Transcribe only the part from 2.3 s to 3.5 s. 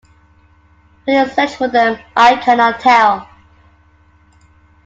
cannot tell.